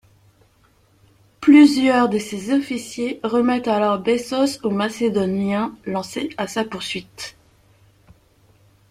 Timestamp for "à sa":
6.37-6.65